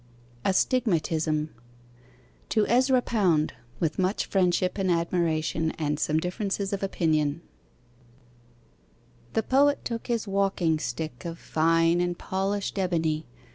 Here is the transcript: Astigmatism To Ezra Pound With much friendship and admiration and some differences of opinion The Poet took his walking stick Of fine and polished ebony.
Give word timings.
Astigmatism 0.43 1.51
To 2.49 2.65
Ezra 2.65 3.03
Pound 3.03 3.53
With 3.79 3.99
much 3.99 4.25
friendship 4.25 4.79
and 4.79 4.89
admiration 4.89 5.69
and 5.77 5.99
some 5.99 6.19
differences 6.19 6.73
of 6.73 6.81
opinion 6.81 7.43
The 9.33 9.43
Poet 9.43 9.85
took 9.85 10.07
his 10.07 10.27
walking 10.27 10.79
stick 10.79 11.23
Of 11.23 11.37
fine 11.37 12.01
and 12.01 12.17
polished 12.17 12.79
ebony. 12.79 13.27